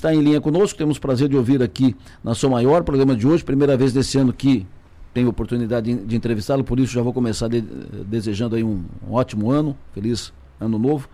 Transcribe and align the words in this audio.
está 0.00 0.14
em 0.14 0.20
linha 0.20 0.40
conosco. 0.40 0.76
Temos 0.76 0.96
o 0.96 1.00
prazer 1.00 1.28
de 1.28 1.36
ouvir 1.36 1.62
aqui 1.62 1.94
na 2.24 2.34
Sua 2.34 2.48
Maior, 2.48 2.82
programa 2.82 3.14
de 3.14 3.26
hoje, 3.26 3.44
primeira 3.44 3.76
vez 3.76 3.92
desse 3.92 4.18
ano 4.18 4.32
que 4.32 4.66
tenho 5.12 5.28
oportunidade 5.28 5.92
de, 5.92 6.06
de 6.06 6.16
entrevistá-lo, 6.16 6.64
por 6.64 6.78
isso 6.80 6.92
já 6.92 7.02
vou 7.02 7.12
começar 7.12 7.48
de, 7.48 7.60
desejando 7.60 8.56
aí 8.56 8.64
um, 8.64 8.84
um, 9.06 9.12
ótimo 9.12 9.50
ano, 9.50 9.76
feliz 9.92 10.32
ano 10.58 10.78
novo. 10.78 11.08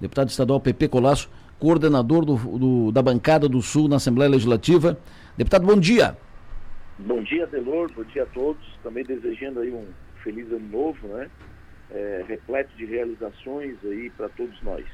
Deputado 0.00 0.28
estadual 0.28 0.60
PP 0.60 0.88
Colasso, 0.88 1.28
coordenador 1.58 2.24
do, 2.24 2.36
do, 2.36 2.92
da 2.92 3.02
bancada 3.02 3.48
do 3.48 3.60
Sul 3.60 3.88
na 3.88 3.96
Assembleia 3.96 4.30
Legislativa. 4.30 4.96
Deputado, 5.36 5.66
bom 5.66 5.78
dia. 5.78 6.16
Bom 6.98 7.22
dia, 7.22 7.46
Delor, 7.46 7.90
bom 7.92 8.04
dia 8.04 8.22
a 8.22 8.26
todos. 8.26 8.62
Também 8.82 9.04
desejando 9.04 9.60
aí 9.60 9.72
um 9.72 9.86
feliz 10.22 10.46
ano 10.52 10.68
novo, 10.70 11.08
né? 11.08 11.28
É, 11.90 12.24
repleto 12.28 12.70
de 12.76 12.84
realizações 12.84 13.76
aí 13.82 14.10
para 14.10 14.28
todos 14.28 14.60
nós. 14.62 14.84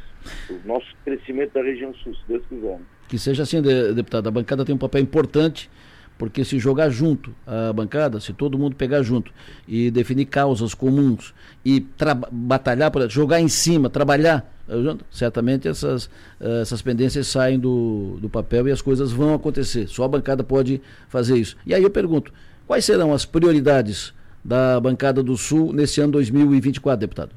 O 0.48 0.66
nosso 0.66 0.86
crescimento 1.04 1.52
da 1.52 1.62
região 1.62 1.92
sul, 1.94 2.14
se 2.14 2.22
Deus 2.28 2.46
quiser. 2.46 2.78
Que 3.08 3.18
seja 3.18 3.42
assim, 3.42 3.60
deputado. 3.60 4.28
A 4.28 4.30
bancada 4.30 4.64
tem 4.64 4.74
um 4.74 4.78
papel 4.78 5.02
importante 5.02 5.70
porque 6.16 6.44
se 6.44 6.58
jogar 6.58 6.90
junto 6.90 7.34
a 7.46 7.72
bancada, 7.72 8.20
se 8.20 8.32
todo 8.32 8.58
mundo 8.58 8.76
pegar 8.76 9.02
junto 9.02 9.32
e 9.66 9.90
definir 9.90 10.26
causas 10.26 10.72
comuns 10.72 11.34
e 11.64 11.84
batalhar 12.30 12.90
para 12.90 13.08
jogar 13.08 13.40
em 13.40 13.48
cima, 13.48 13.90
trabalhar 13.90 14.48
eh, 14.68 14.96
certamente 15.10 15.66
essas, 15.66 16.08
eh, 16.40 16.60
essas 16.62 16.80
pendências 16.82 17.26
saem 17.26 17.58
do, 17.58 18.18
do 18.20 18.28
papel 18.28 18.68
e 18.68 18.70
as 18.70 18.80
coisas 18.80 19.10
vão 19.10 19.34
acontecer. 19.34 19.88
Só 19.88 20.04
a 20.04 20.08
bancada 20.08 20.44
pode 20.44 20.80
fazer 21.08 21.36
isso. 21.36 21.56
E 21.66 21.74
aí 21.74 21.82
eu 21.82 21.90
pergunto, 21.90 22.32
quais 22.66 22.84
serão 22.84 23.12
as 23.12 23.24
prioridades 23.24 24.14
da 24.44 24.78
bancada 24.78 25.22
do 25.22 25.36
Sul 25.36 25.72
nesse 25.72 26.00
ano 26.00 26.12
2024, 26.12 27.00
deputado? 27.00 27.32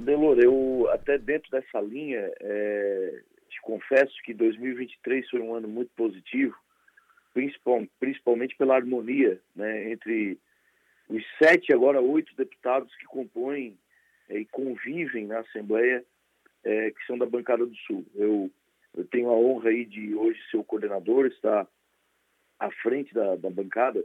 Delor, 0.00 0.38
eu 0.38 0.88
até 0.92 1.18
dentro 1.18 1.50
dessa 1.50 1.80
linha, 1.80 2.30
é, 2.40 3.20
confesso 3.66 4.14
que 4.22 4.32
2023 4.32 5.28
foi 5.28 5.40
um 5.40 5.52
ano 5.52 5.66
muito 5.66 5.90
positivo 5.96 6.56
principalmente 7.98 8.56
pela 8.56 8.76
harmonia 8.76 9.38
né, 9.54 9.90
entre 9.90 10.38
os 11.08 11.22
sete, 11.38 11.72
agora 11.72 12.00
oito 12.00 12.34
deputados 12.34 12.94
que 12.96 13.04
compõem 13.04 13.76
é, 14.28 14.38
e 14.38 14.46
convivem 14.46 15.26
na 15.26 15.40
Assembleia, 15.40 16.02
é, 16.64 16.90
que 16.90 17.06
são 17.06 17.18
da 17.18 17.26
bancada 17.26 17.66
do 17.66 17.76
Sul. 17.76 18.06
Eu, 18.14 18.50
eu 18.96 19.04
tenho 19.08 19.28
a 19.28 19.36
honra 19.36 19.68
aí 19.68 19.84
de 19.84 20.14
hoje 20.14 20.40
ser 20.50 20.56
o 20.56 20.64
coordenador, 20.64 21.26
estar 21.26 21.68
à 22.58 22.70
frente 22.70 23.12
da, 23.12 23.36
da 23.36 23.50
bancada, 23.50 24.02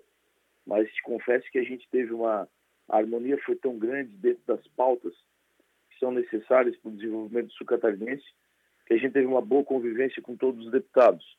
mas 0.65 0.91
te 0.91 1.01
confesso 1.01 1.49
que 1.51 1.59
a 1.59 1.63
gente 1.63 1.87
teve 1.89 2.11
uma 2.11 2.49
a 2.89 2.97
harmonia 2.97 3.37
foi 3.45 3.55
tão 3.55 3.79
grande 3.79 4.13
dentro 4.17 4.41
das 4.45 4.67
pautas 4.75 5.13
que 5.89 5.97
são 5.99 6.11
necessárias 6.11 6.75
para 6.77 6.89
o 6.89 6.95
desenvolvimento 6.95 7.47
do 7.47 7.53
sul 7.53 7.65
catarinense 7.65 8.25
a 8.93 8.97
gente 8.97 9.13
teve 9.13 9.25
uma 9.25 9.41
boa 9.41 9.63
convivência 9.63 10.21
com 10.21 10.35
todos 10.35 10.65
os 10.65 10.71
deputados 10.71 11.37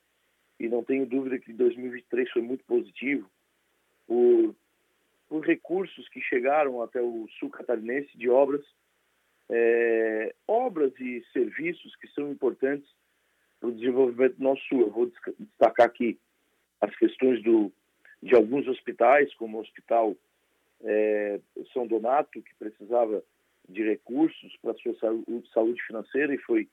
e 0.59 0.69
não 0.69 0.83
tenho 0.83 1.07
dúvida 1.07 1.39
que 1.39 1.53
2023 1.53 2.31
foi 2.31 2.43
muito 2.43 2.65
positivo 2.65 3.29
por, 4.07 4.55
por 5.29 5.45
recursos 5.45 6.09
que 6.09 6.21
chegaram 6.21 6.83
até 6.83 7.01
o 7.01 7.27
sul 7.39 7.51
catarinense 7.51 8.17
de 8.17 8.29
obras, 8.29 8.65
é, 9.51 10.35
obras 10.47 10.93
e 11.01 11.25
serviços 11.33 11.95
que 11.97 12.09
são 12.09 12.31
importantes 12.31 12.89
para 13.59 13.69
o 13.69 13.73
desenvolvimento 13.73 14.37
do 14.37 14.45
nosso 14.45 14.63
sul. 14.69 14.81
Eu 14.81 14.91
vou 14.91 15.13
destacar 15.39 15.87
aqui 15.87 16.19
as 16.81 16.95
questões 16.97 17.43
do, 17.43 17.73
de 18.23 18.35
alguns 18.35 18.67
hospitais, 18.67 19.35
como 19.35 19.59
o 19.59 19.61
Hospital 19.61 20.17
é, 20.83 21.41
São 21.73 21.87
Donato, 21.87 22.43
que 22.43 22.55
precisava 22.55 23.23
de 23.69 23.83
recursos 23.83 24.57
para 24.61 24.73
a 24.73 24.75
sua 24.75 24.95
saúde 25.53 25.83
financeira 25.87 26.35
e 26.35 26.39
foi 26.39 26.69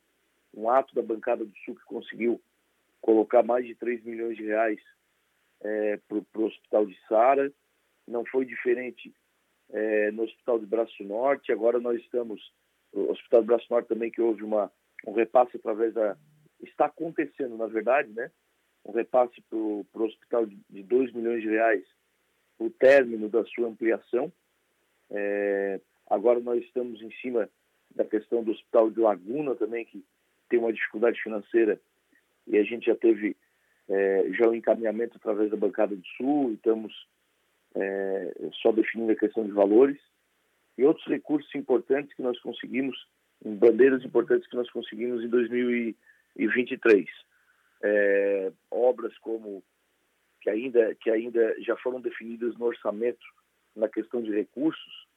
um 0.54 0.70
ato 0.70 0.94
da 0.96 1.02
bancada 1.02 1.46
do 1.46 1.56
Sul 1.66 1.76
que 1.76 1.86
conseguiu 1.86 2.42
colocar 3.02 3.44
mais 3.44 3.66
de 3.66 3.76
3 3.76 4.04
milhões 4.04 4.36
de 4.36 4.44
reais 4.44 4.80
é, 5.62 5.98
para 6.08 6.42
o 6.42 6.46
Hospital 6.46 6.86
de 6.86 6.98
Sara. 7.08 7.52
Não 8.08 8.26
foi 8.26 8.46
diferente 8.46 9.14
é, 9.70 10.12
no 10.12 10.24
Hospital 10.24 10.60
de 10.60 10.66
Braço 10.66 11.04
Norte. 11.04 11.52
Agora 11.52 11.80
nós 11.80 12.00
estamos, 12.02 12.42
o 12.92 13.12
Hospital 13.12 13.42
de 13.42 13.48
Braço 13.48 13.68
Norte 13.70 13.88
também, 13.88 14.12
que 14.12 14.22
houve 14.22 14.44
uma, 14.44 14.72
um 15.06 15.14
repasse 15.14 15.56
através 15.58 15.94
da. 15.94 16.18
Está 16.62 16.86
acontecendo, 16.86 17.56
na 17.56 17.68
verdade, 17.68 18.10
né? 18.12 18.32
Um 18.84 18.92
repasse 18.92 19.42
para 19.42 19.58
o 19.58 19.86
hospital 19.94 20.46
de, 20.46 20.58
de 20.70 20.84
2 20.84 21.14
milhões 21.14 21.42
de 21.42 21.50
reais, 21.50 21.84
o 22.58 22.70
término 22.70 23.30
da 23.30 23.44
sua 23.46 23.68
ampliação. 23.68 24.32
É, 25.10 25.80
agora 26.10 26.40
nós 26.40 26.62
estamos 26.64 27.02
em 27.02 27.12
cima 27.22 27.50
da 27.96 28.06
questão 28.06 28.44
do 28.44 28.52
Hospital 28.52 28.92
de 28.92 29.00
Laguna 29.00 29.56
também, 29.56 29.86
que 29.86 30.04
tem 30.50 30.60
uma 30.60 30.74
dificuldade 30.74 31.22
financeira 31.22 31.80
e 32.48 32.58
a 32.58 32.64
gente 32.64 32.88
já 32.88 32.96
teve 32.96 33.38
é, 33.88 34.30
já 34.34 34.48
o 34.48 34.56
encaminhamento 34.56 35.18
através 35.18 35.50
da 35.50 35.58
bancada 35.58 35.96
do 35.96 36.06
Sul, 36.18 36.54
estamos 36.54 37.08
é, 37.76 38.34
só 38.62 38.72
definindo 38.72 39.12
a 39.12 39.16
questão 39.16 39.46
de 39.46 39.52
valores 39.52 40.00
e 40.78 40.84
outros 40.84 41.06
recursos 41.08 41.54
importantes 41.56 42.14
que 42.16 42.22
nós 42.22 42.40
conseguimos, 42.40 42.98
bandeiras 43.44 44.04
importantes 44.04 44.48
que 44.48 44.56
nós 44.56 44.70
conseguimos 44.72 45.24
em 45.24 45.28
2023. 45.28 47.06
É, 47.82 48.52
obras 48.70 49.18
como 49.20 49.64
que 50.42 50.50
ainda 50.50 50.94
que 50.96 51.10
ainda 51.10 51.56
já 51.62 51.78
foram 51.78 52.02
definidas 52.02 52.58
no 52.58 52.66
orçamento 52.66 53.26
na 53.76 53.88
questão 53.88 54.22
de 54.22 54.32
recursos 54.32 55.08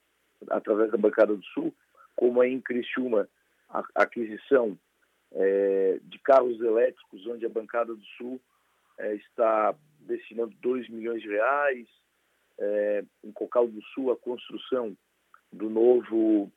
através 0.49 0.91
da 0.91 0.97
bancada 0.97 1.35
do 1.35 1.45
Sul, 1.47 1.75
como 2.15 2.41
a 2.41 2.47
em 2.47 2.61
Criciúma 2.61 3.29
a 3.69 3.85
aquisição 3.97 4.79
é, 5.35 6.01
de 6.03 6.19
carros 6.19 6.61
elétricos, 6.61 7.27
onde 7.27 7.47
a 7.47 7.49
bancada 7.49 7.95
do 7.95 8.05
Sul 8.19 8.41
é, 8.99 9.15
está 9.15 9.75
destinando 10.01 10.55
2 10.61 10.89
milhões 10.89 11.23
de 11.23 11.29
reais. 11.29 11.87
É, 12.59 13.05
em 13.25 13.33
Cocal 13.33 13.67
do 13.67 13.83
Sul, 13.95 14.13
a 14.13 14.17
construção 14.17 14.97
do 15.51 15.69
novo, 15.69 16.53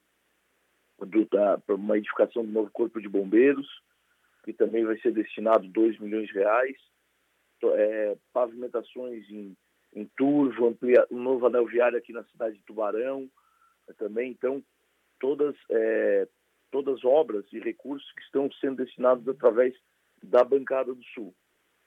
do, 1.00 1.25
da, 1.25 1.59
uma 1.69 1.97
edificação 1.97 2.46
do 2.46 2.52
novo 2.52 2.69
Corpo 2.72 3.02
de 3.02 3.08
Bombeiros, 3.08 3.68
que 4.44 4.53
também 4.53 4.85
vai 4.85 4.97
ser 5.00 5.12
destinado 5.12 5.68
2 5.68 6.00
milhões 6.00 6.28
de 6.28 6.34
reais. 6.34 6.75
É, 7.64 8.16
pavimentações 8.31 9.28
em, 9.31 9.58
em 9.96 10.06
Turvo, 10.16 10.68
amplia, 10.68 11.08
um 11.09 11.19
novo 11.19 11.47
anel 11.47 11.66
viário 11.66 11.97
aqui 11.97 12.14
na 12.14 12.24
cidade 12.25 12.58
de 12.58 12.64
Tubarão 12.64 13.28
também. 13.97 14.30
Então, 14.30 14.64
todas 15.19 15.56
é, 15.72 16.28
todas 16.75 16.96
as 16.96 17.06
obras 17.06 17.46
e 17.53 17.59
recursos 17.59 18.12
que 18.12 18.22
estão 18.24 18.52
sendo 18.59 18.84
destinados 18.84 19.25
através 19.30 19.74
da 20.22 20.44
bancada 20.44 20.94
do 20.94 21.03
Sul, 21.13 21.34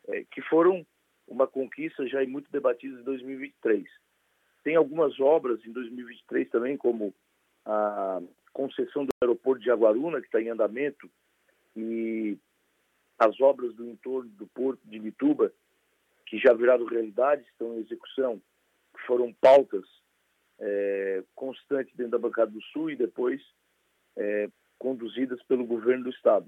é, 0.06 0.24
que 0.30 0.40
foram 0.40 0.86
uma 1.26 1.46
conquista 1.46 2.06
já 2.08 2.26
muito 2.26 2.50
debatida 2.50 2.98
em 2.98 3.02
2023. 3.02 3.86
Tem 4.64 4.76
algumas 4.76 5.20
obras 5.20 5.62
em 5.66 5.72
2023 5.72 6.48
também, 6.48 6.78
como 6.78 7.14
a 7.66 8.22
concessão 8.50 9.04
do 9.04 9.10
aeroporto 9.22 9.60
de 9.60 9.66
Jaguaruna, 9.66 10.20
que 10.20 10.26
está 10.26 10.40
em 10.40 10.48
andamento, 10.48 11.10
e 11.76 12.38
as 13.18 13.38
obras 13.42 13.74
do 13.74 13.84
entorno 13.84 14.30
do 14.30 14.46
porto 14.46 14.80
de 14.86 14.98
Mituba, 14.98 15.52
que 16.24 16.38
já 16.38 16.54
viraram 16.54 16.86
realidade, 16.86 17.42
estão 17.42 17.74
em 17.74 17.80
execução, 17.80 18.40
que 18.96 19.02
foram 19.06 19.34
pautas 19.34 19.84
é, 20.58 21.22
constantes 21.34 21.94
dentro 21.94 22.12
da 22.12 22.18
bancada 22.18 22.50
do 22.50 22.62
Sul 22.72 22.90
e 22.90 22.96
depois 22.96 23.42
é, 24.16 24.48
conduzidas 24.78 25.42
pelo 25.44 25.64
governo 25.64 26.04
do 26.04 26.10
Estado. 26.10 26.46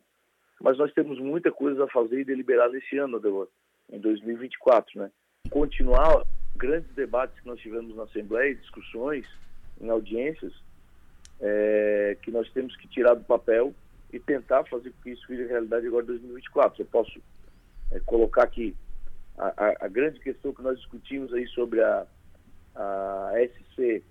Mas 0.60 0.76
nós 0.78 0.92
temos 0.92 1.18
muita 1.18 1.50
coisa 1.50 1.84
a 1.84 1.88
fazer 1.88 2.20
e 2.20 2.24
deliberar 2.24 2.70
nesse 2.70 2.98
ano, 2.98 3.16
Adelor, 3.16 3.48
em 3.91 3.98
2024, 3.98 5.00
né? 5.00 5.10
Continuar 5.50 6.24
grandes 6.54 6.91
debates 6.94 7.38
que 7.41 7.46
nós 7.46 7.58
tivemos 7.60 7.96
na 7.96 8.04
Assembleia, 8.04 8.54
discussões, 8.54 9.26
em 9.80 9.88
audiências, 9.88 10.52
é, 11.41 12.16
que 12.22 12.30
nós 12.30 12.50
temos 12.52 12.76
que 12.76 12.86
tirar 12.88 13.14
do 13.14 13.24
papel 13.24 13.74
e 14.12 14.18
tentar 14.18 14.64
fazer 14.64 14.91
com 14.91 15.02
que 15.02 15.10
isso 15.10 15.26
vire 15.26 15.47
realidade 15.47 15.86
agora 15.86 16.04
em 16.04 16.08
2024. 16.08 16.82
Eu 16.82 16.86
posso 16.86 17.20
é, 17.91 18.00
colocar 18.00 18.42
aqui 18.42 18.76
a, 19.38 19.47
a, 19.56 19.86
a, 19.86 19.88
grande 19.88 20.21
questão 20.21 20.53
que 20.53 20.62
nós 20.62 20.78
discutimos 20.78 21.32
aí 21.32 21.47
sobre 21.48 21.82
a, 21.82 22.06
a 22.74 23.32
SC 23.47 24.03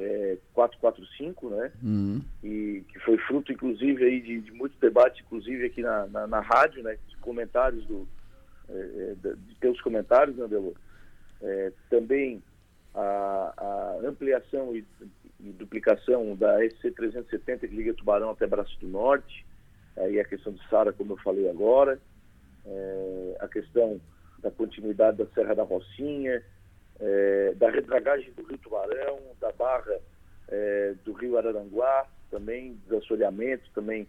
é, 0.00 0.38
445, 0.54 1.50
né? 1.50 1.72
Uhum. 1.82 2.22
E 2.42 2.82
que 2.88 2.98
foi 3.00 3.18
fruto, 3.18 3.52
inclusive, 3.52 4.04
aí 4.04 4.20
de, 4.20 4.40
de 4.40 4.52
muito 4.52 4.74
debate, 4.80 5.22
inclusive 5.22 5.66
aqui 5.66 5.82
na, 5.82 6.06
na, 6.06 6.26
na, 6.26 6.40
rádio, 6.40 6.82
né? 6.82 6.96
De 7.08 7.16
comentários 7.18 7.84
do 7.86 8.08
é, 8.68 8.72
é 8.74 9.14
de 9.14 9.54
teus 9.60 9.80
comentários, 9.82 10.36
né, 10.36 10.46
Belo? 10.46 10.74
É, 11.42 11.72
também 11.90 12.42
a, 12.94 13.52
a 13.56 14.08
ampliação 14.08 14.74
e, 14.74 14.84
e, 15.40 15.52
duplicação 15.52 16.34
da 16.34 16.58
SC370 16.60 17.60
que 17.60 17.66
liga 17.68 17.94
Tubarão 17.94 18.30
até 18.30 18.46
Braço 18.46 18.78
do 18.80 18.88
Norte, 18.88 19.44
aí 19.96 20.18
a 20.18 20.24
questão 20.24 20.52
de 20.52 20.66
Sara, 20.68 20.92
como 20.92 21.12
eu 21.12 21.16
falei 21.18 21.48
agora, 21.48 22.00
é, 22.66 23.36
a 23.40 23.48
questão 23.48 24.00
da 24.38 24.50
continuidade 24.50 25.18
da 25.18 25.26
Serra 25.34 25.54
da 25.54 25.62
Rocinha, 25.62 26.42
é, 27.00 27.54
da 27.56 27.70
redragagem 27.70 28.32
do 28.32 28.42
Rio 28.42 28.58
Tubarão, 28.58 29.18
da 29.40 29.50
barra 29.52 29.98
é, 30.48 30.94
do 31.04 31.12
Rio 31.12 31.38
Araranguá, 31.38 32.06
também 32.30 32.78
do 32.88 32.96
assoreamento 32.96 33.64
também 33.74 34.06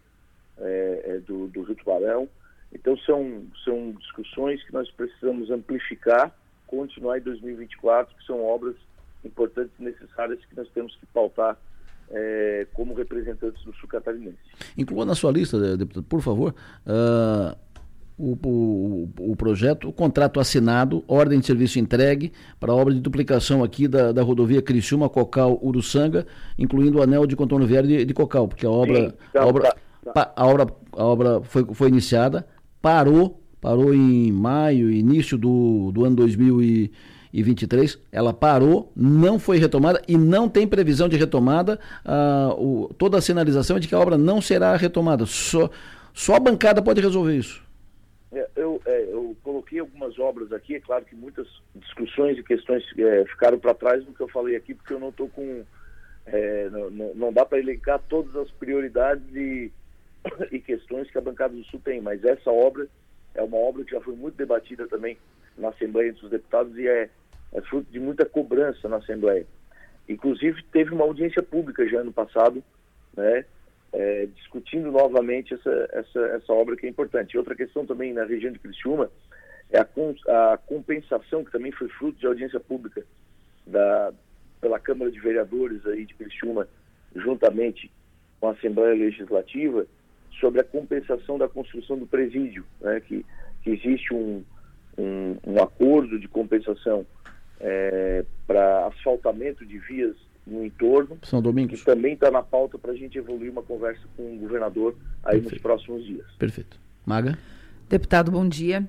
é, 0.58 1.02
é, 1.04 1.18
do, 1.20 1.48
do, 1.48 1.62
Rio 1.62 1.74
Tubarão, 1.76 2.28
Então 2.72 2.96
são, 2.98 3.44
são 3.64 3.92
discussões 3.92 4.62
que 4.64 4.72
nós 4.72 4.90
precisamos 4.90 5.50
amplificar, 5.50 6.32
continuar 6.66 7.18
em 7.18 7.22
2024, 7.22 8.14
que 8.16 8.24
são 8.24 8.44
obras 8.44 8.76
importantes 9.24 9.72
e 9.78 9.82
necessárias 9.82 10.44
que 10.44 10.56
nós 10.56 10.68
temos 10.70 10.94
que 10.96 11.06
pautar 11.06 11.56
é, 12.10 12.66
como 12.74 12.94
representantes 12.94 13.62
do 13.64 13.74
sul 13.74 13.88
catarinense. 13.88 14.38
Inclua 14.76 15.04
na 15.04 15.14
sua 15.14 15.32
lista, 15.32 15.76
deputado, 15.76 16.04
por 16.04 16.20
favor, 16.20 16.54
uh, 16.86 17.56
o, 19.32 19.36
projeto, 19.36 19.88
o 19.88 19.92
contrato 19.92 20.38
assinado, 20.38 21.02
ordem 21.08 21.40
de 21.40 21.46
serviço 21.46 21.78
entregue 21.78 22.32
para 22.60 22.72
a 22.72 22.74
obra 22.74 22.94
de 22.94 23.00
duplicação 23.00 23.64
aqui 23.64 23.88
da, 23.88 24.12
da 24.12 24.22
rodovia 24.22 24.62
Criciúma, 24.62 25.08
Cocal, 25.08 25.58
Uruçanga, 25.62 26.26
incluindo 26.58 26.98
o 26.98 27.02
anel 27.02 27.26
de 27.26 27.34
contorno 27.34 27.66
viário 27.66 27.88
de, 27.88 28.04
de 28.04 28.14
Cocal, 28.14 28.46
porque 28.46 28.66
a 28.66 28.70
obra, 28.70 29.10
Sim, 29.10 29.12
então, 29.30 29.42
a, 29.42 29.46
obra 29.46 29.76
tá, 30.04 30.12
tá. 30.12 30.32
a 30.36 30.46
obra, 30.46 30.66
a 30.92 31.04
obra 31.04 31.40
foi, 31.42 31.64
foi 31.72 31.88
iniciada, 31.88 32.46
parou, 32.80 33.40
parou 33.60 33.94
em 33.94 34.30
maio, 34.30 34.90
início 34.90 35.36
do, 35.38 35.90
do 35.92 36.04
ano 36.04 36.16
2000 36.16 36.62
e 36.62 36.92
2023, 37.32 37.98
ela 38.12 38.32
parou, 38.32 38.92
não 38.94 39.38
foi 39.38 39.58
retomada 39.58 40.02
e 40.06 40.18
não 40.18 40.48
tem 40.48 40.66
previsão 40.66 41.08
de 41.08 41.16
retomada. 41.16 41.80
Ah, 42.04 42.54
o, 42.58 42.92
toda 42.98 43.16
a 43.18 43.22
sinalização 43.22 43.76
é 43.76 43.80
de 43.80 43.88
que 43.88 43.94
a 43.94 43.98
obra 43.98 44.18
não 44.18 44.40
será 44.40 44.76
retomada. 44.76 45.24
Só, 45.24 45.70
só 46.12 46.36
a 46.36 46.40
bancada 46.40 46.82
pode 46.82 47.00
resolver 47.00 47.34
isso. 47.34 47.62
É, 48.34 48.48
eu, 48.56 48.80
algumas 49.78 50.18
obras 50.18 50.52
aqui, 50.52 50.76
é 50.76 50.80
claro 50.80 51.04
que 51.04 51.14
muitas 51.14 51.46
discussões 51.74 52.38
e 52.38 52.42
questões 52.42 52.84
é, 52.98 53.24
ficaram 53.26 53.58
para 53.58 53.74
trás 53.74 54.04
do 54.04 54.12
que 54.12 54.20
eu 54.20 54.28
falei 54.28 54.56
aqui, 54.56 54.74
porque 54.74 54.92
eu 54.92 55.00
não 55.00 55.10
estou 55.10 55.28
com. 55.28 55.64
É, 56.26 56.70
não, 56.70 57.14
não, 57.14 57.32
dá 57.32 57.44
para 57.44 57.58
elencar 57.58 58.00
todas 58.08 58.34
as 58.36 58.50
prioridades 58.52 59.24
e, 59.34 59.72
e 60.52 60.60
questões 60.60 61.10
que 61.10 61.18
a 61.18 61.22
bancada 61.22 61.54
do 61.54 61.64
Sul 61.64 61.80
tem, 61.84 62.00
mas 62.00 62.24
essa 62.24 62.50
obra 62.50 62.86
é 63.34 63.42
uma 63.42 63.56
obra 63.56 63.84
que 63.84 63.90
já 63.90 64.00
foi 64.00 64.14
muito 64.14 64.36
debatida 64.36 64.86
também 64.86 65.18
na 65.56 65.70
Assembleia 65.70 66.12
dos 66.12 66.30
Deputados 66.30 66.76
e 66.78 66.86
é, 66.86 67.10
é 67.52 67.60
fruto 67.62 67.90
de 67.90 67.98
muita 67.98 68.24
cobrança 68.24 68.88
na 68.88 68.96
Assembleia. 68.96 69.46
Inclusive, 70.08 70.62
teve 70.72 70.90
uma 70.90 71.04
audiência 71.04 71.42
pública 71.42 71.88
já 71.88 72.00
ano 72.00 72.12
passado, 72.12 72.62
né, 73.16 73.44
é, 73.92 74.26
discutindo 74.34 74.90
novamente 74.90 75.54
essa, 75.54 75.88
essa, 75.92 76.20
essa 76.20 76.52
obra 76.52 76.76
que 76.76 76.86
é 76.86 76.88
importante. 76.88 77.36
Outra 77.36 77.54
questão 77.54 77.84
também 77.84 78.12
na 78.12 78.24
região 78.24 78.52
de 78.52 78.58
Criciúma 78.58 79.10
é 79.72 79.78
a, 79.78 80.52
a 80.52 80.58
compensação, 80.58 81.44
que 81.44 81.50
também 81.50 81.72
foi 81.72 81.88
fruto 81.88 82.18
de 82.18 82.26
audiência 82.26 82.60
pública 82.60 83.02
da, 83.66 84.12
pela 84.60 84.78
Câmara 84.78 85.10
de 85.10 85.18
Vereadores 85.18 85.84
aí 85.86 86.04
de 86.04 86.14
Criciúma, 86.14 86.68
juntamente 87.16 87.90
com 88.38 88.48
a 88.48 88.52
Assembleia 88.52 88.94
Legislativa, 88.94 89.86
sobre 90.38 90.60
a 90.60 90.64
compensação 90.64 91.38
da 91.38 91.48
construção 91.48 91.98
do 91.98 92.06
presídio, 92.06 92.64
né, 92.80 93.00
que, 93.00 93.24
que 93.62 93.70
existe 93.70 94.12
um, 94.12 94.42
um, 94.98 95.36
um 95.46 95.62
acordo 95.62 96.18
de 96.18 96.28
compensação 96.28 97.06
é, 97.60 98.24
para 98.46 98.86
asfaltamento 98.86 99.64
de 99.64 99.78
vias 99.78 100.16
no 100.46 100.64
entorno. 100.64 101.18
São 101.22 101.40
Domingos. 101.40 101.80
Que 101.80 101.86
também 101.86 102.14
está 102.14 102.30
na 102.30 102.42
pauta 102.42 102.78
para 102.78 102.92
a 102.92 102.96
gente 102.96 103.16
evoluir 103.16 103.50
uma 103.50 103.62
conversa 103.62 104.02
com 104.16 104.34
o 104.34 104.38
governador 104.38 104.96
aí 105.22 105.34
Perfeito. 105.34 105.52
nos 105.52 105.62
próximos 105.62 106.04
dias. 106.04 106.26
Perfeito. 106.38 106.78
Maga? 107.06 107.38
Deputado, 107.88 108.30
bom 108.30 108.48
dia. 108.48 108.86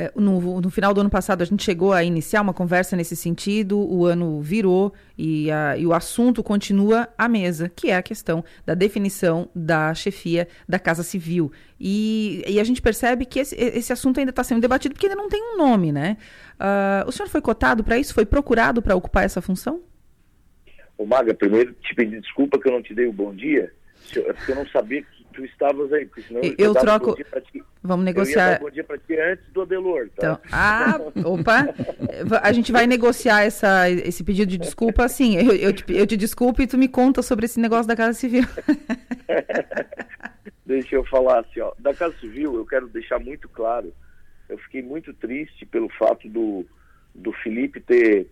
É, 0.00 0.10
no, 0.16 0.62
no, 0.62 0.70
final 0.70 0.94
do 0.94 1.02
ano 1.02 1.10
passado, 1.10 1.42
a 1.42 1.44
gente 1.44 1.62
chegou 1.62 1.92
a 1.92 2.02
iniciar 2.02 2.40
uma 2.40 2.54
conversa 2.54 2.96
nesse 2.96 3.14
sentido, 3.14 3.78
o 3.78 4.06
ano 4.06 4.40
virou 4.40 4.94
e, 5.18 5.50
a, 5.50 5.76
e, 5.76 5.86
o 5.86 5.92
assunto 5.92 6.42
continua 6.42 7.06
à 7.18 7.28
mesa, 7.28 7.68
que 7.68 7.90
é 7.90 7.96
a 7.96 8.02
questão 8.02 8.42
da 8.64 8.72
definição 8.72 9.50
da 9.54 9.92
chefia 9.92 10.48
da 10.66 10.78
Casa 10.78 11.02
Civil. 11.02 11.52
E, 11.78 12.42
e 12.48 12.58
a 12.58 12.64
gente 12.64 12.80
percebe 12.80 13.26
que 13.26 13.40
esse, 13.40 13.54
esse 13.54 13.92
assunto 13.92 14.18
ainda 14.18 14.30
está 14.30 14.42
sendo 14.42 14.62
debatido 14.62 14.94
porque 14.94 15.06
ainda 15.06 15.20
não 15.20 15.28
tem 15.28 15.42
um 15.42 15.58
nome, 15.58 15.92
né? 15.92 16.16
Uh, 16.54 17.06
o 17.06 17.12
senhor 17.12 17.28
foi 17.28 17.42
cotado 17.42 17.84
para 17.84 17.98
isso? 17.98 18.14
Foi 18.14 18.24
procurado 18.24 18.80
para 18.80 18.96
ocupar 18.96 19.24
essa 19.24 19.42
função? 19.42 19.82
Ô 20.96 21.04
Maga, 21.04 21.34
primeiro 21.34 21.74
te 21.74 21.94
pedir 21.94 22.22
desculpa 22.22 22.58
que 22.58 22.66
eu 22.66 22.72
não 22.72 22.82
te 22.82 22.94
dei 22.94 23.06
o 23.06 23.12
bom 23.12 23.34
dia, 23.34 23.70
é 24.16 24.32
porque 24.32 24.52
eu 24.52 24.56
não 24.56 24.66
sabia 24.68 25.02
que 25.02 25.26
tu 25.34 25.44
estavas 25.44 25.92
aí, 25.92 26.06
porque 26.06 26.22
senão 26.22 26.40
eu, 26.42 26.54
eu 26.56 26.74
troco. 26.74 27.14
Vamos 27.82 28.04
negociar. 28.04 28.60
bom 28.60 28.70
dia 28.70 28.84
para 28.84 28.98
ti 28.98 29.18
antes 29.18 29.44
do 29.52 29.62
Adelor, 29.62 30.08
tá? 30.10 30.12
Então, 30.16 30.40
ah, 30.52 30.98
opa! 31.24 31.74
A 32.42 32.52
gente 32.52 32.70
vai 32.70 32.86
negociar 32.86 33.42
essa, 33.42 33.88
esse 33.88 34.22
pedido 34.22 34.50
de 34.50 34.58
desculpa 34.58 35.04
assim. 35.04 35.36
Eu, 35.36 35.54
eu, 35.54 35.72
te, 35.72 35.84
eu 35.88 36.06
te 36.06 36.16
desculpo 36.16 36.60
e 36.60 36.66
tu 36.66 36.76
me 36.76 36.88
conta 36.88 37.22
sobre 37.22 37.46
esse 37.46 37.58
negócio 37.58 37.88
da 37.88 37.96
Casa 37.96 38.12
Civil. 38.12 38.44
Deixa 40.66 40.94
eu 40.94 41.04
falar 41.06 41.40
assim, 41.40 41.60
ó. 41.60 41.72
Da 41.78 41.94
Casa 41.94 42.14
Civil, 42.18 42.54
eu 42.54 42.66
quero 42.66 42.86
deixar 42.88 43.18
muito 43.18 43.48
claro. 43.48 43.92
Eu 44.48 44.58
fiquei 44.58 44.82
muito 44.82 45.14
triste 45.14 45.64
pelo 45.64 45.88
fato 45.88 46.28
do, 46.28 46.66
do 47.14 47.32
Felipe 47.32 47.80
ter 47.80 48.26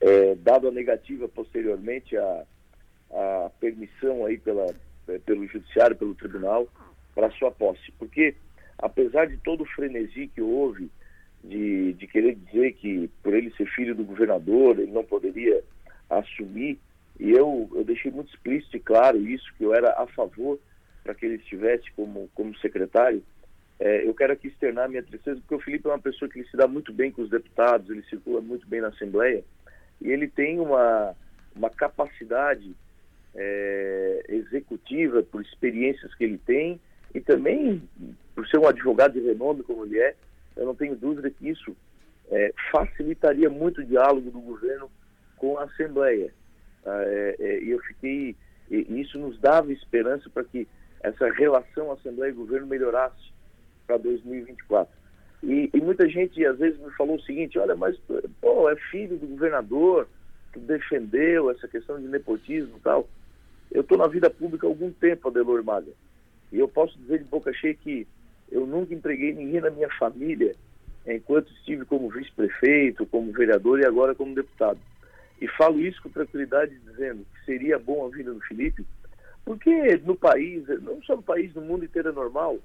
é, 0.00 0.34
dado 0.34 0.68
a 0.68 0.70
negativa 0.70 1.26
posteriormente 1.28 2.16
a, 2.16 2.42
a 3.12 3.50
permissão 3.58 4.26
aí 4.26 4.36
pela 4.38 4.66
é, 5.10 5.18
pelo 5.18 5.46
judiciário, 5.46 5.96
pelo 5.96 6.14
tribunal, 6.14 6.68
para 7.14 7.30
sua 7.32 7.50
posse. 7.50 7.90
Porque, 7.98 8.34
apesar 8.82 9.26
de 9.26 9.36
todo 9.38 9.62
o 9.62 9.66
frenesi 9.66 10.28
que 10.28 10.40
houve 10.40 10.90
de, 11.42 11.92
de 11.94 12.06
querer 12.06 12.34
dizer 12.34 12.72
que, 12.74 13.10
por 13.22 13.34
ele 13.34 13.50
ser 13.52 13.66
filho 13.66 13.94
do 13.94 14.04
governador, 14.04 14.78
ele 14.78 14.92
não 14.92 15.04
poderia 15.04 15.62
assumir, 16.08 16.78
e 17.18 17.30
eu, 17.30 17.70
eu 17.74 17.84
deixei 17.84 18.10
muito 18.10 18.34
explícito 18.34 18.76
e 18.76 18.80
claro 18.80 19.18
isso, 19.18 19.52
que 19.56 19.64
eu 19.64 19.74
era 19.74 19.90
a 20.00 20.06
favor 20.06 20.58
para 21.02 21.14
que 21.14 21.24
ele 21.24 21.36
estivesse 21.36 21.90
como, 21.92 22.28
como 22.34 22.56
secretário, 22.58 23.22
é, 23.78 24.06
eu 24.06 24.14
quero 24.14 24.34
aqui 24.34 24.48
externar 24.48 24.88
minha 24.88 25.02
tristeza, 25.02 25.40
porque 25.40 25.54
o 25.54 25.60
Felipe 25.60 25.88
é 25.88 25.90
uma 25.90 25.98
pessoa 25.98 26.30
que 26.30 26.44
se 26.44 26.56
dá 26.56 26.68
muito 26.68 26.92
bem 26.92 27.10
com 27.10 27.22
os 27.22 27.30
deputados, 27.30 27.88
ele 27.88 28.02
circula 28.02 28.40
muito 28.40 28.66
bem 28.68 28.82
na 28.82 28.88
Assembleia, 28.88 29.42
e 30.00 30.10
ele 30.10 30.28
tem 30.28 30.60
uma, 30.60 31.14
uma 31.56 31.70
capacidade 31.70 32.74
é, 33.34 34.24
executiva, 34.28 35.22
por 35.22 35.40
experiências 35.40 36.14
que 36.14 36.24
ele 36.24 36.38
tem 36.38 36.78
e 37.14 37.20
também 37.20 37.82
por 38.40 38.48
ser 38.48 38.58
um 38.58 38.66
advogado 38.66 39.12
de 39.12 39.20
renome 39.20 39.62
como 39.62 39.84
ele 39.84 39.98
é, 39.98 40.14
eu 40.56 40.64
não 40.64 40.74
tenho 40.74 40.96
dúvida 40.96 41.28
que 41.28 41.46
isso 41.46 41.76
é, 42.30 42.50
facilitaria 42.72 43.50
muito 43.50 43.82
o 43.82 43.84
diálogo 43.84 44.30
do 44.30 44.40
governo 44.40 44.90
com 45.36 45.58
a 45.58 45.64
Assembleia. 45.64 46.32
Ah, 46.86 47.02
é, 47.04 47.36
é, 47.38 47.62
e 47.62 47.70
eu 47.70 47.78
fiquei, 47.80 48.34
e 48.70 48.98
isso 48.98 49.18
nos 49.18 49.38
dava 49.38 49.70
esperança 49.70 50.30
para 50.30 50.42
que 50.44 50.66
essa 51.02 51.30
relação 51.32 51.92
Assembleia 51.92 52.30
e 52.30 52.34
governo 52.34 52.66
melhorasse 52.66 53.30
para 53.86 53.98
2024. 53.98 54.90
E, 55.42 55.68
e, 55.74 55.80
muita 55.82 56.08
gente 56.08 56.42
às 56.46 56.58
vezes 56.58 56.80
me 56.80 56.90
falou 56.92 57.16
o 57.16 57.22
seguinte, 57.22 57.58
olha, 57.58 57.76
mas 57.76 57.94
pô, 58.40 58.70
é 58.70 58.76
filho 58.90 59.18
do 59.18 59.26
governador, 59.26 60.08
que 60.50 60.60
defendeu 60.60 61.50
essa 61.50 61.68
questão 61.68 62.00
de 62.00 62.08
nepotismo 62.08 62.78
e 62.78 62.80
tal. 62.80 63.06
Eu 63.70 63.82
estou 63.82 63.98
na 63.98 64.06
vida 64.06 64.30
pública 64.30 64.66
há 64.66 64.70
algum 64.70 64.90
tempo, 64.90 65.28
Adelor 65.28 65.62
Maga, 65.62 65.92
e 66.52 66.58
eu 66.58 66.68
posso 66.68 66.98
dizer 66.98 67.18
de 67.18 67.24
boca 67.24 67.52
cheia 67.52 67.74
que 67.74 68.06
eu 68.50 68.66
nunca 68.66 68.94
empreguei 68.94 69.32
ninguém 69.32 69.60
na 69.60 69.70
minha 69.70 69.88
família 69.90 70.54
enquanto 71.06 71.52
estive 71.52 71.84
como 71.84 72.10
vice-prefeito, 72.10 73.06
como 73.06 73.32
vereador 73.32 73.80
e 73.80 73.86
agora 73.86 74.14
como 74.14 74.34
deputado. 74.34 74.78
E 75.40 75.48
falo 75.48 75.80
isso 75.80 76.02
com 76.02 76.10
tranquilidade, 76.10 76.78
dizendo 76.80 77.24
que 77.34 77.44
seria 77.44 77.78
bom 77.78 78.06
a 78.06 78.10
vida 78.10 78.32
do 78.32 78.40
Felipe, 78.42 78.84
porque 79.44 79.96
no 80.04 80.14
país, 80.14 80.66
não 80.82 81.02
só 81.02 81.16
no 81.16 81.22
país, 81.22 81.54
no 81.54 81.62
mundo 81.62 81.84
inteiro 81.84 82.10
é 82.10 82.12
normal, 82.12 82.58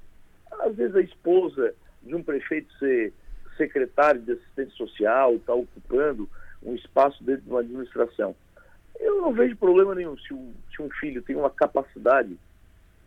às 0.59 0.75
vezes 0.75 0.95
a 0.95 1.01
esposa 1.01 1.73
de 2.03 2.13
um 2.13 2.21
prefeito 2.21 2.71
ser 2.77 3.13
secretário 3.57 4.21
de 4.21 4.33
assistente 4.33 4.75
social, 4.75 5.35
está 5.35 5.53
ocupando 5.53 6.29
um 6.61 6.75
espaço 6.75 7.23
dentro 7.23 7.43
de 7.43 7.49
uma 7.49 7.61
administração. 7.61 8.35
Eu 8.99 9.21
não 9.21 9.33
vejo 9.33 9.55
problema 9.55 9.95
nenhum 9.95 10.17
se 10.17 10.33
um, 10.33 10.53
se 10.75 10.81
um 10.81 10.89
filho 10.89 11.21
tem 11.21 11.35
uma 11.35 11.49
capacidade, 11.49 12.37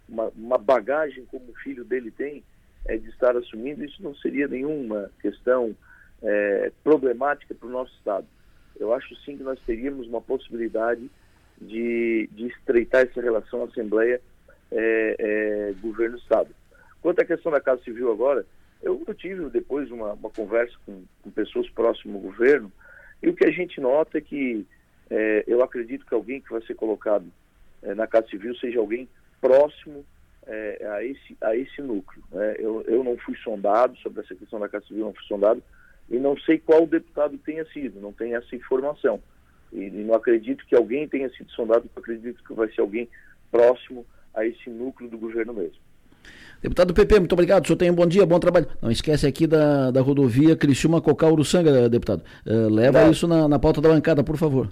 uma, 0.09 0.33
uma 0.37 0.59
bagagem 0.59 1.25
como 1.27 1.51
o 1.51 1.55
filho 1.57 1.85
dele 1.85 2.11
tem, 2.11 2.43
é, 2.87 2.97
de 2.97 3.09
estar 3.09 3.37
assumindo, 3.37 3.85
isso 3.85 4.03
não 4.03 4.15
seria 4.17 4.49
nenhuma 4.49 5.11
questão 5.21 5.75
é, 6.23 6.73
problemática 6.83 7.55
para 7.55 7.69
o 7.69 7.73
nosso 7.73 7.93
Estado. 7.97 8.27
Eu 8.79 8.93
acho 8.93 9.15
sim 9.25 9.37
que 9.37 9.43
nós 9.43 9.59
teríamos 9.67 10.07
uma 10.07 10.21
possibilidade 10.21 11.11
de, 11.61 12.29
de 12.33 12.47
estreitar 12.47 13.03
essa 13.03 13.21
relação 13.21 13.65
Assembleia 13.65 14.21
é, 14.71 15.17
é, 15.19 15.75
Governo-Estado. 15.81 16.51
Quanto 17.03 17.21
à 17.21 17.25
questão 17.25 17.51
da 17.51 17.61
Casa 17.61 17.83
Civil 17.83 18.11
agora, 18.11 18.45
eu, 18.83 19.03
eu 19.07 19.15
tive 19.15 19.49
depois 19.51 19.91
uma, 19.91 20.13
uma 20.13 20.31
conversa 20.31 20.75
com, 20.87 21.03
com 21.23 21.31
pessoas 21.31 21.69
próximas 21.71 22.17
ao 22.17 22.23
governo, 22.23 22.73
e 23.23 23.29
o 23.29 23.35
que 23.35 23.45
a 23.45 23.51
gente 23.51 23.81
nota 23.81 24.19
é 24.19 24.21
que 24.21 24.65
é, 25.11 25.45
eu 25.47 25.63
acredito 25.63 26.07
que 26.07 26.15
alguém 26.15 26.41
que 26.41 26.51
vai 26.51 26.63
ser 26.63 26.75
colocado 26.75 27.27
na 27.83 28.09
Casa 28.09 28.29
Civil 28.29 28.57
seja 28.57 28.81
alguém 28.81 29.09
próximo 29.41 30.05
é, 30.49 30.89
a, 30.91 31.05
esse, 31.05 31.37
a 31.41 31.55
esse 31.55 31.81
núcleo. 31.81 32.23
Né? 32.33 32.57
Eu, 32.59 32.83
eu 32.89 33.05
não 33.05 33.17
fui 33.19 33.37
sondado 33.45 33.97
sobre 33.99 34.23
essa 34.23 34.35
questão 34.35 34.59
da 34.59 34.69
Casa 34.69 34.87
Civil, 34.87 35.05
não 35.05 35.15
fui 35.15 35.25
sondado, 35.27 35.63
e 36.11 36.19
não 36.19 36.37
sei 36.39 36.59
qual 36.59 36.87
deputado 36.87 37.37
tenha 37.39 37.65
sido, 37.67 38.01
não 38.01 38.13
tenho 38.13 38.37
essa 38.37 38.57
informação. 38.57 39.21
E, 39.73 39.83
e 39.83 40.05
não 40.05 40.15
acredito 40.15 40.65
que 40.67 40.75
alguém 40.75 41.07
tenha 41.07 41.29
sido 41.31 41.51
sondado, 41.53 41.89
acredito 41.95 42.43
que 42.43 42.55
vai 42.55 42.69
ser 42.73 42.81
alguém 42.81 43.09
próximo 43.51 44.07
a 44.35 44.45
esse 44.47 44.71
núcleo 44.71 45.11
do 45.11 45.19
governo 45.19 45.53
mesmo. 45.53 45.79
Deputado 46.61 46.93
PP, 46.93 47.21
muito 47.21 47.33
obrigado. 47.33 47.65
O 47.65 47.67
senhor 47.67 47.77
tem 47.77 47.91
um 47.91 47.95
bom 47.95 48.07
dia, 48.07 48.27
bom 48.27 48.41
trabalho. 48.41 48.67
Não 48.83 48.91
esquece 48.91 49.27
aqui 49.27 49.47
da, 49.47 49.91
da 49.91 50.01
rodovia 50.01 50.57
Criciúma 50.57 51.01
Cocal 51.01 51.33
Uruçanga, 51.33 51.89
deputado. 51.89 52.23
Uh, 52.45 52.69
leva 52.69 53.05
Não. 53.05 53.11
isso 53.13 53.29
na, 53.29 53.47
na 53.47 53.59
pauta 53.59 53.81
da 53.81 53.91
bancada, 53.91 54.25
por 54.25 54.37
favor. 54.37 54.69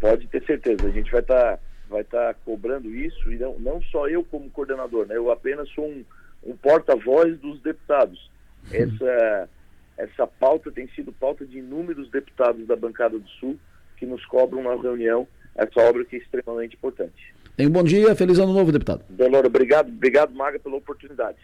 Pode 0.00 0.28
ter 0.28 0.44
certeza. 0.44 0.86
A 0.86 0.90
gente 0.90 1.10
vai 1.10 1.20
estar 1.20 1.56
tá, 1.56 1.58
vai 1.88 2.04
tá 2.04 2.34
cobrando 2.44 2.94
isso, 2.94 3.32
e 3.32 3.36
não, 3.36 3.58
não 3.58 3.82
só 3.82 4.08
eu 4.08 4.24
como 4.24 4.50
coordenador, 4.50 5.06
né? 5.06 5.16
Eu 5.16 5.30
apenas 5.30 5.68
sou 5.70 5.86
um, 5.86 6.04
um 6.44 6.56
porta-voz 6.56 7.38
dos 7.38 7.60
deputados. 7.60 8.30
Essa, 8.72 9.48
essa 9.96 10.26
pauta 10.26 10.70
tem 10.70 10.88
sido 10.88 11.12
pauta 11.12 11.44
de 11.44 11.58
inúmeros 11.58 12.10
deputados 12.10 12.66
da 12.66 12.76
bancada 12.76 13.18
do 13.18 13.28
Sul 13.28 13.58
que 13.96 14.06
nos 14.06 14.24
cobram 14.26 14.62
na 14.62 14.74
reunião 14.74 15.26
essa 15.54 15.80
obra 15.80 16.04
que 16.04 16.16
é 16.16 16.18
extremamente 16.18 16.74
importante. 16.74 17.34
Tenha 17.56 17.68
um 17.68 17.72
bom 17.72 17.84
dia, 17.84 18.14
feliz 18.16 18.38
ano 18.38 18.52
novo, 18.52 18.72
deputado. 18.72 19.04
Delora, 19.08 19.46
obrigado, 19.46 19.88
obrigado, 19.88 20.34
Maga, 20.34 20.58
pela 20.58 20.76
oportunidade. 20.76 21.38